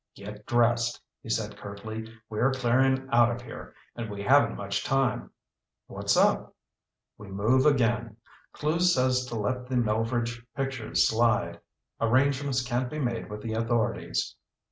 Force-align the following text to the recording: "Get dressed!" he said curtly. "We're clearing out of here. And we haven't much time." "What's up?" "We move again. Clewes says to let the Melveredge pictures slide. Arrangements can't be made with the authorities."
"Get 0.15 0.47
dressed!" 0.47 0.99
he 1.21 1.29
said 1.29 1.55
curtly. 1.57 2.11
"We're 2.27 2.51
clearing 2.53 3.07
out 3.11 3.29
of 3.29 3.39
here. 3.43 3.75
And 3.95 4.09
we 4.09 4.23
haven't 4.23 4.55
much 4.55 4.83
time." 4.83 5.29
"What's 5.85 6.17
up?" 6.17 6.55
"We 7.19 7.27
move 7.27 7.67
again. 7.67 8.17
Clewes 8.51 8.95
says 8.95 9.25
to 9.27 9.35
let 9.35 9.67
the 9.67 9.75
Melveredge 9.75 10.43
pictures 10.55 11.07
slide. 11.07 11.59
Arrangements 11.99 12.63
can't 12.63 12.89
be 12.89 12.97
made 12.97 13.29
with 13.29 13.43
the 13.43 13.53
authorities." 13.53 14.35